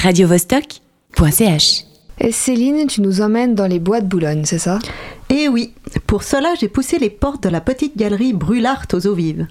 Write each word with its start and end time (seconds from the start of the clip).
radiovostok.ch. 0.00 1.84
Et 2.20 2.32
Céline, 2.32 2.86
tu 2.86 3.02
nous 3.02 3.20
emmènes 3.20 3.54
dans 3.54 3.66
les 3.66 3.78
bois 3.78 4.00
de 4.00 4.06
Boulogne, 4.06 4.44
c'est 4.46 4.58
ça? 4.58 4.78
Eh 5.28 5.46
oui, 5.48 5.74
pour 6.06 6.22
cela 6.22 6.54
j'ai 6.58 6.68
poussé 6.68 6.98
les 6.98 7.10
portes 7.10 7.42
de 7.42 7.50
la 7.50 7.60
petite 7.60 7.98
galerie 7.98 8.32
Brûlart 8.32 8.86
aux 8.94 9.06
eaux 9.06 9.14
vives. 9.14 9.46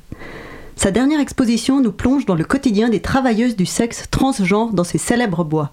Sa 0.76 0.90
dernière 0.90 1.20
exposition 1.20 1.82
nous 1.82 1.92
plonge 1.92 2.26
dans 2.26 2.34
le 2.34 2.44
quotidien 2.44 2.90
des 2.90 3.00
travailleuses 3.00 3.56
du 3.56 3.68
sexe 3.68 4.06
transgenre 4.10 4.74
dans 4.74 4.84
ces 4.84 4.98
célèbres 4.98 5.44
bois. 5.44 5.72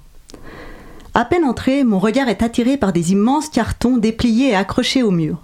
À 1.15 1.25
peine 1.25 1.45
entré, 1.45 1.83
mon 1.83 1.99
regard 1.99 2.29
est 2.29 2.43
attiré 2.43 2.77
par 2.77 2.93
des 2.93 3.13
immenses 3.13 3.49
cartons 3.49 3.97
dépliés 3.97 4.51
et 4.51 4.57
accrochés 4.57 5.03
au 5.03 5.11
mur. 5.11 5.39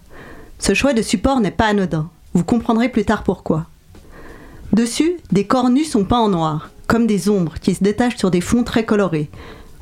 Ce 0.58 0.74
choix 0.74 0.92
de 0.92 1.00
support 1.00 1.40
n'est 1.40 1.50
pas 1.50 1.68
anodin. 1.68 2.10
Vous 2.34 2.44
comprendrez 2.44 2.90
plus 2.90 3.06
tard 3.06 3.22
pourquoi. 3.22 3.64
Dessus, 4.74 5.16
des 5.30 5.46
corps 5.46 5.70
nus 5.70 5.84
sont 5.84 6.04
peints 6.04 6.18
en 6.18 6.28
noir, 6.28 6.68
comme 6.86 7.06
des 7.06 7.28
ombres 7.28 7.54
qui 7.60 7.74
se 7.74 7.82
détachent 7.82 8.16
sur 8.16 8.30
des 8.30 8.40
fonds 8.40 8.64
très 8.64 8.84
colorés 8.84 9.30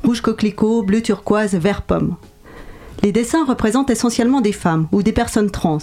rouge 0.03 0.21
coquelicot, 0.21 0.83
bleu 0.83 1.01
turquoise, 1.01 1.55
vert 1.55 1.83
pomme. 1.83 2.15
Les 3.03 3.11
dessins 3.11 3.45
représentent 3.45 3.89
essentiellement 3.89 4.41
des 4.41 4.51
femmes 4.51 4.87
ou 4.91 5.03
des 5.03 5.11
personnes 5.11 5.51
trans. 5.51 5.79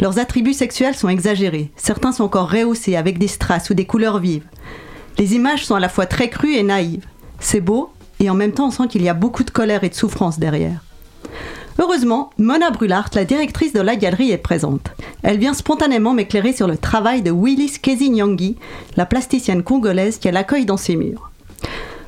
Leurs 0.00 0.18
attributs 0.18 0.54
sexuels 0.54 0.94
sont 0.94 1.08
exagérés, 1.08 1.70
certains 1.76 2.12
sont 2.12 2.24
encore 2.24 2.50
rehaussés 2.50 2.96
avec 2.96 3.18
des 3.18 3.28
strass 3.28 3.70
ou 3.70 3.74
des 3.74 3.86
couleurs 3.86 4.18
vives. 4.18 4.46
Les 5.18 5.34
images 5.34 5.64
sont 5.64 5.74
à 5.74 5.80
la 5.80 5.88
fois 5.88 6.06
très 6.06 6.28
crues 6.28 6.54
et 6.54 6.62
naïves. 6.62 7.06
C'est 7.38 7.60
beau, 7.60 7.90
et 8.18 8.28
en 8.30 8.34
même 8.34 8.52
temps 8.52 8.68
on 8.68 8.70
sent 8.70 8.88
qu'il 8.88 9.02
y 9.02 9.08
a 9.08 9.14
beaucoup 9.14 9.44
de 9.44 9.50
colère 9.50 9.84
et 9.84 9.88
de 9.88 9.94
souffrance 9.94 10.38
derrière. 10.38 10.82
Heureusement, 11.78 12.30
Mona 12.38 12.70
Brulart, 12.70 13.10
la 13.14 13.24
directrice 13.24 13.72
de 13.72 13.80
la 13.80 13.96
galerie, 13.96 14.30
est 14.30 14.38
présente. 14.38 14.92
Elle 15.22 15.38
vient 15.38 15.54
spontanément 15.54 16.14
m'éclairer 16.14 16.52
sur 16.52 16.68
le 16.68 16.78
travail 16.78 17.22
de 17.22 17.32
Willis 17.32 17.78
Kezi 17.82 18.12
la 18.96 19.06
plasticienne 19.06 19.64
congolaise 19.64 20.18
qui 20.18 20.30
l'accueille 20.30 20.66
dans 20.66 20.76
ses 20.76 20.94
murs. 20.94 21.30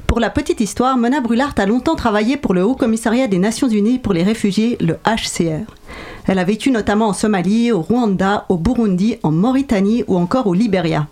Pour 0.06 0.20
la 0.20 0.30
petite 0.30 0.60
histoire, 0.60 0.96
Mona 0.96 1.20
Brulart 1.20 1.54
a 1.58 1.66
longtemps 1.66 1.96
travaillé 1.96 2.36
pour 2.36 2.54
le 2.54 2.64
Haut 2.64 2.76
Commissariat 2.76 3.26
des 3.26 3.38
Nations 3.38 3.68
Unies 3.68 3.98
pour 3.98 4.12
les 4.12 4.22
réfugiés, 4.22 4.78
le 4.80 4.98
HCR. 5.04 5.66
Elle 6.28 6.38
a 6.38 6.44
vécu 6.44 6.70
notamment 6.70 7.08
en 7.08 7.12
Somalie, 7.12 7.72
au 7.72 7.80
Rwanda, 7.80 8.46
au 8.48 8.56
Burundi, 8.56 9.16
en 9.24 9.32
Mauritanie 9.32 10.04
ou 10.06 10.16
encore 10.16 10.46
au 10.46 10.54
Libéria. 10.54 11.08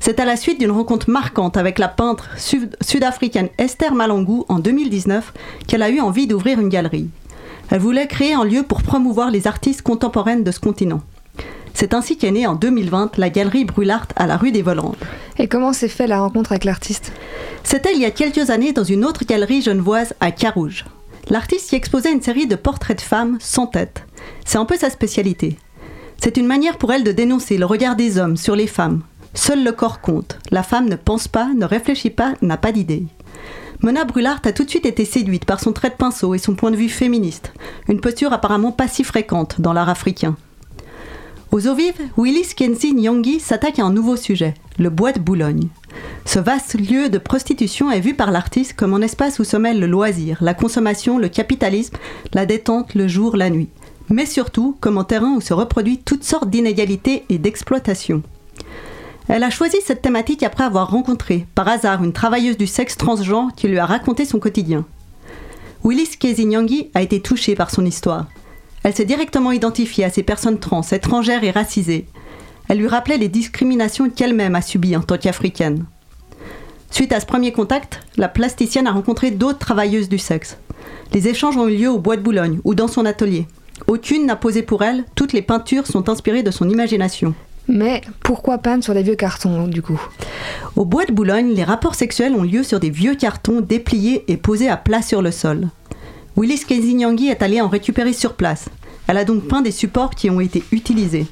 C'est 0.00 0.20
à 0.20 0.26
la 0.26 0.36
suite 0.36 0.60
d'une 0.60 0.70
rencontre 0.70 1.08
marquante 1.08 1.56
avec 1.56 1.78
la 1.78 1.88
peintre 1.88 2.28
sud-africaine 2.36 3.48
Esther 3.56 3.94
Malangou 3.94 4.44
en 4.50 4.58
2019 4.58 5.32
qu'elle 5.66 5.82
a 5.82 5.88
eu 5.88 6.00
envie 6.00 6.26
d'ouvrir 6.26 6.60
une 6.60 6.68
galerie. 6.68 7.08
Elle 7.70 7.80
voulait 7.80 8.06
créer 8.06 8.34
un 8.34 8.44
lieu 8.44 8.62
pour 8.62 8.82
promouvoir 8.82 9.30
les 9.30 9.46
artistes 9.46 9.82
contemporaines 9.82 10.44
de 10.44 10.50
ce 10.50 10.60
continent. 10.60 11.02
C'est 11.72 11.92
ainsi 11.92 12.16
qu'est 12.16 12.30
née 12.30 12.46
en 12.46 12.54
2020 12.54 13.16
la 13.18 13.30
galerie 13.30 13.64
Brûlart 13.64 14.06
à 14.16 14.26
la 14.26 14.36
rue 14.36 14.52
des 14.52 14.62
Volandes. 14.62 14.96
Et 15.38 15.48
comment 15.48 15.72
s'est 15.72 15.88
fait 15.88 16.06
la 16.06 16.20
rencontre 16.20 16.52
avec 16.52 16.64
l'artiste? 16.64 17.12
C'était 17.64 17.94
il 17.94 18.00
y 18.00 18.04
a 18.04 18.10
quelques 18.10 18.50
années 18.50 18.72
dans 18.72 18.84
une 18.84 19.04
autre 19.04 19.24
galerie 19.24 19.62
genevoise 19.62 20.14
à 20.20 20.30
Carouge. 20.30 20.84
L'artiste 21.30 21.72
y 21.72 21.74
exposait 21.74 22.12
une 22.12 22.22
série 22.22 22.46
de 22.46 22.54
portraits 22.54 22.98
de 22.98 23.02
femmes 23.02 23.38
sans 23.40 23.66
tête. 23.66 24.04
C'est 24.44 24.58
un 24.58 24.66
peu 24.66 24.76
sa 24.76 24.90
spécialité. 24.90 25.58
C'est 26.18 26.36
une 26.36 26.46
manière 26.46 26.78
pour 26.78 26.92
elle 26.92 27.04
de 27.04 27.12
dénoncer 27.12 27.58
le 27.58 27.66
regard 27.66 27.96
des 27.96 28.18
hommes 28.18 28.36
sur 28.36 28.54
les 28.54 28.66
femmes. 28.66 29.02
Seul 29.34 29.64
le 29.64 29.72
corps 29.72 30.00
compte. 30.00 30.38
La 30.50 30.62
femme 30.62 30.88
ne 30.88 30.96
pense 30.96 31.26
pas, 31.26 31.48
ne 31.56 31.64
réfléchit 31.64 32.10
pas, 32.10 32.34
n'a 32.40 32.56
pas 32.56 32.70
d'idée. 32.70 33.04
Mona 33.84 34.04
Brulart 34.04 34.40
a 34.44 34.52
tout 34.52 34.64
de 34.64 34.70
suite 34.70 34.86
été 34.86 35.04
séduite 35.04 35.44
par 35.44 35.60
son 35.60 35.74
trait 35.74 35.90
de 35.90 35.94
pinceau 35.94 36.34
et 36.34 36.38
son 36.38 36.54
point 36.54 36.70
de 36.70 36.76
vue 36.76 36.88
féministe, 36.88 37.52
une 37.86 38.00
posture 38.00 38.32
apparemment 38.32 38.72
pas 38.72 38.88
si 38.88 39.04
fréquente 39.04 39.60
dans 39.60 39.74
l'art 39.74 39.90
africain. 39.90 40.36
Aux 41.52 41.66
eaux 41.68 41.74
vives, 41.74 42.00
Willis 42.16 42.54
Kenzie 42.56 42.94
Nyongi 42.94 43.40
s'attaque 43.40 43.78
à 43.78 43.84
un 43.84 43.92
nouveau 43.92 44.16
sujet, 44.16 44.54
le 44.78 44.88
bois 44.88 45.12
de 45.12 45.18
Boulogne. 45.18 45.68
Ce 46.24 46.38
vaste 46.38 46.80
lieu 46.80 47.10
de 47.10 47.18
prostitution 47.18 47.90
est 47.90 48.00
vu 48.00 48.14
par 48.14 48.30
l'artiste 48.30 48.72
comme 48.72 48.94
un 48.94 49.02
espace 49.02 49.38
où 49.38 49.44
se 49.44 49.58
mêlent 49.58 49.80
le 49.80 49.86
loisir, 49.86 50.38
la 50.40 50.54
consommation, 50.54 51.18
le 51.18 51.28
capitalisme, 51.28 51.98
la 52.32 52.46
détente, 52.46 52.94
le 52.94 53.06
jour, 53.06 53.36
la 53.36 53.50
nuit. 53.50 53.68
Mais 54.08 54.24
surtout 54.24 54.78
comme 54.80 54.96
un 54.96 55.04
terrain 55.04 55.34
où 55.36 55.42
se 55.42 55.52
reproduit 55.52 55.98
toutes 55.98 56.24
sortes 56.24 56.48
d'inégalités 56.48 57.24
et 57.28 57.36
d'exploitation. 57.36 58.22
Elle 59.28 59.42
a 59.42 59.50
choisi 59.50 59.78
cette 59.84 60.02
thématique 60.02 60.42
après 60.42 60.64
avoir 60.64 60.90
rencontré, 60.90 61.46
par 61.54 61.66
hasard, 61.66 62.04
une 62.04 62.12
travailleuse 62.12 62.58
du 62.58 62.66
sexe 62.66 62.96
transgenre 62.96 63.54
qui 63.56 63.68
lui 63.68 63.78
a 63.78 63.86
raconté 63.86 64.26
son 64.26 64.38
quotidien. 64.38 64.84
Willis 65.82 66.16
Kezinyangui 66.18 66.90
a 66.94 67.02
été 67.02 67.20
touchée 67.20 67.54
par 67.54 67.70
son 67.70 67.86
histoire. 67.86 68.26
Elle 68.82 68.94
s'est 68.94 69.06
directement 69.06 69.50
identifiée 69.50 70.04
à 70.04 70.10
ces 70.10 70.22
personnes 70.22 70.58
trans, 70.58 70.82
étrangères 70.82 71.42
et 71.42 71.50
racisées. 71.50 72.06
Elle 72.68 72.78
lui 72.78 72.86
rappelait 72.86 73.16
les 73.16 73.28
discriminations 73.28 74.10
qu'elle-même 74.10 74.54
a 74.54 74.62
subies 74.62 74.96
en 74.96 75.00
tant 75.00 75.16
qu'africaine. 75.16 75.86
Suite 76.90 77.12
à 77.12 77.20
ce 77.20 77.26
premier 77.26 77.50
contact, 77.50 78.00
la 78.16 78.28
plasticienne 78.28 78.86
a 78.86 78.92
rencontré 78.92 79.30
d'autres 79.30 79.58
travailleuses 79.58 80.08
du 80.08 80.18
sexe. 80.18 80.58
Les 81.12 81.28
échanges 81.28 81.56
ont 81.56 81.66
eu 81.66 81.76
lieu 81.76 81.88
au 81.88 81.98
Bois 81.98 82.16
de 82.16 82.22
Boulogne 82.22 82.60
ou 82.64 82.74
dans 82.74 82.88
son 82.88 83.06
atelier. 83.06 83.46
Aucune 83.86 84.26
n'a 84.26 84.36
posé 84.36 84.62
pour 84.62 84.82
elle, 84.82 85.04
toutes 85.14 85.32
les 85.32 85.42
peintures 85.42 85.86
sont 85.86 86.08
inspirées 86.08 86.42
de 86.42 86.50
son 86.50 86.68
imagination. 86.68 87.34
Mais 87.68 88.02
pourquoi 88.22 88.58
peindre 88.58 88.84
sur 88.84 88.94
des 88.94 89.02
vieux 89.02 89.14
cartons, 89.14 89.66
du 89.66 89.82
coup? 89.82 90.00
Au 90.76 90.84
Bois 90.84 91.06
de 91.06 91.12
Boulogne, 91.12 91.54
les 91.54 91.64
rapports 91.64 91.94
sexuels 91.94 92.34
ont 92.34 92.42
lieu 92.42 92.62
sur 92.62 92.80
des 92.80 92.90
vieux 92.90 93.14
cartons 93.14 93.60
dépliés 93.60 94.24
et 94.28 94.36
posés 94.36 94.68
à 94.68 94.76
plat 94.76 95.02
sur 95.02 95.22
le 95.22 95.30
sol. 95.30 95.68
Willis 96.36 96.64
Kezinyangui 96.66 97.28
est 97.28 97.42
allée 97.42 97.60
en 97.60 97.68
récupérer 97.68 98.12
sur 98.12 98.34
place. 98.34 98.68
Elle 99.06 99.18
a 99.18 99.24
donc 99.24 99.46
peint 99.46 99.62
des 99.62 99.70
supports 99.70 100.14
qui 100.14 100.30
ont 100.30 100.40
été 100.40 100.62
utilisés. 100.72 101.26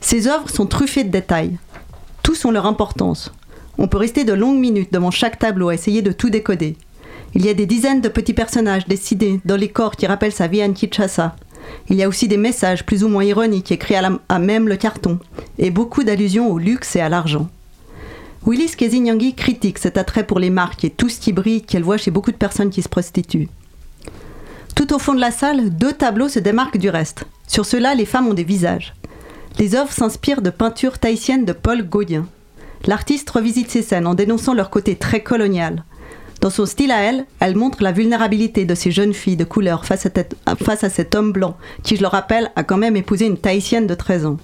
Ses 0.00 0.26
œuvres 0.26 0.50
sont 0.50 0.66
truffées 0.66 1.04
de 1.04 1.10
détails. 1.10 1.58
Tous 2.22 2.44
ont 2.44 2.50
leur 2.50 2.66
importance. 2.66 3.32
On 3.78 3.88
peut 3.88 3.98
rester 3.98 4.24
de 4.24 4.32
longues 4.32 4.58
minutes 4.58 4.92
devant 4.92 5.10
chaque 5.10 5.38
tableau 5.38 5.68
à 5.68 5.74
essayer 5.74 6.02
de 6.02 6.12
tout 6.12 6.30
décoder. 6.30 6.76
Il 7.34 7.46
y 7.46 7.48
a 7.48 7.54
des 7.54 7.66
dizaines 7.66 8.00
de 8.00 8.08
petits 8.08 8.34
personnages 8.34 8.88
dessinés 8.88 9.40
dans 9.44 9.56
les 9.56 9.68
corps 9.68 9.96
qui 9.96 10.06
rappellent 10.06 10.32
sa 10.32 10.48
vie 10.48 10.62
à 10.62 10.68
Kinshasa. 10.68 11.36
Il 11.88 11.96
y 11.96 12.02
a 12.02 12.08
aussi 12.08 12.28
des 12.28 12.36
messages 12.36 12.86
plus 12.86 13.04
ou 13.04 13.08
moins 13.08 13.24
ironiques 13.24 13.72
écrits 13.72 13.96
à, 13.96 14.38
même 14.38 14.68
le 14.68 14.76
carton, 14.76 15.18
et 15.58 15.70
beaucoup 15.70 16.04
d'allusions 16.04 16.50
au 16.50 16.58
luxe 16.58 16.96
et 16.96 17.00
à 17.00 17.08
l'argent. 17.08 17.48
Willis 18.46 18.76
Kezinyangui 18.76 19.34
critique 19.34 19.78
cet 19.78 19.98
attrait 19.98 20.26
pour 20.26 20.38
les 20.38 20.50
marques 20.50 20.84
et 20.84 20.90
tout 20.90 21.08
ce 21.08 21.20
qui 21.20 21.32
brille 21.32 21.62
qu'elle 21.62 21.82
voit 21.82 21.98
chez 21.98 22.10
beaucoup 22.10 22.32
de 22.32 22.36
personnes 22.36 22.70
qui 22.70 22.82
se 22.82 22.88
prostituent. 22.88 23.48
Tout 24.74 24.94
au 24.94 24.98
fond 24.98 25.14
de 25.14 25.20
la 25.20 25.30
salle, 25.30 25.70
deux 25.70 25.92
tableaux 25.92 26.28
se 26.28 26.38
démarquent 26.38 26.78
du 26.78 26.88
reste. 26.88 27.24
Sur 27.46 27.66
ceux-là, 27.66 27.94
les 27.94 28.06
femmes 28.06 28.28
ont 28.28 28.34
des 28.34 28.44
visages. 28.44 28.94
Les 29.58 29.74
œuvres 29.74 29.92
s'inspirent 29.92 30.40
de 30.40 30.50
peintures 30.50 30.98
tahitiennes 30.98 31.44
de 31.44 31.52
Paul 31.52 31.82
Gaudien. 31.82 32.26
L'artiste 32.86 33.28
revisite 33.28 33.70
ces 33.70 33.82
scènes 33.82 34.06
en 34.06 34.14
dénonçant 34.14 34.54
leur 34.54 34.70
côté 34.70 34.96
très 34.96 35.22
colonial. 35.22 35.84
Dans 36.40 36.50
son 36.50 36.64
style 36.64 36.90
à 36.90 37.02
elle, 37.02 37.26
elle 37.38 37.54
montre 37.54 37.82
la 37.82 37.92
vulnérabilité 37.92 38.64
de 38.64 38.74
ces 38.74 38.90
jeunes 38.90 39.12
filles 39.12 39.36
de 39.36 39.44
couleur 39.44 39.84
face 39.84 40.06
à, 40.06 40.88
cet 40.88 41.14
homme 41.14 41.32
blanc, 41.32 41.56
qui, 41.82 41.96
je 41.96 42.00
le 42.00 42.06
rappelle, 42.06 42.50
a 42.56 42.64
quand 42.64 42.78
même 42.78 42.96
épousé 42.96 43.26
une 43.26 43.36
tahitienne 43.36 43.86
de 43.86 43.94
13 43.94 44.24
ans. 44.24 44.38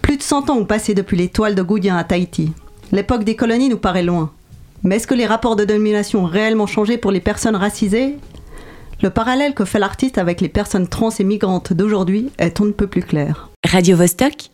Plus 0.00 0.16
de 0.16 0.22
100 0.22 0.48
ans 0.48 0.56
ont 0.56 0.64
passé 0.64 0.94
depuis 0.94 1.18
les 1.18 1.28
toiles 1.28 1.54
de 1.54 1.62
Gaudien 1.62 1.96
à 1.98 2.04
Tahiti. 2.04 2.52
L'époque 2.92 3.24
des 3.24 3.36
colonies 3.36 3.68
nous 3.68 3.76
paraît 3.76 4.02
loin. 4.02 4.32
Mais 4.82 4.96
est-ce 4.96 5.06
que 5.06 5.14
les 5.14 5.26
rapports 5.26 5.56
de 5.56 5.66
domination 5.66 6.22
ont 6.24 6.26
réellement 6.26 6.66
changé 6.66 6.96
pour 6.96 7.12
les 7.12 7.20
personnes 7.20 7.56
racisées? 7.56 8.16
Le 9.02 9.10
parallèle 9.10 9.54
que 9.54 9.66
fait 9.66 9.78
l'artiste 9.78 10.16
avec 10.16 10.40
les 10.40 10.48
personnes 10.48 10.88
trans 10.88 11.10
et 11.10 11.24
migrantes 11.24 11.74
d'aujourd'hui 11.74 12.30
est 12.38 12.60
on 12.60 12.64
ne 12.64 12.72
peut 12.72 12.86
plus 12.86 13.02
clair. 13.02 13.50
Radio 13.66 13.96
-Vostok 13.96 14.50